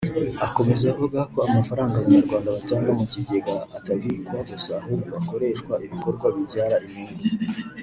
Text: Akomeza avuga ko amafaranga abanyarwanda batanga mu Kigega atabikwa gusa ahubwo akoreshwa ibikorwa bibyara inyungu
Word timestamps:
Akomeza 0.47 0.85
avuga 0.93 1.19
ko 1.33 1.39
amafaranga 1.49 1.95
abanyarwanda 1.97 2.55
batanga 2.55 2.89
mu 2.99 3.05
Kigega 3.13 3.53
atabikwa 3.77 4.37
gusa 4.49 4.69
ahubwo 4.81 5.11
akoreshwa 5.21 5.73
ibikorwa 5.85 6.25
bibyara 6.35 6.77
inyungu 6.85 7.21